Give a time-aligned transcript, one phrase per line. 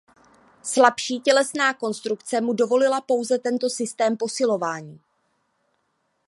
[0.63, 4.99] Slabší tělesná konstrukce mu dovolila pouze tento systém posilování.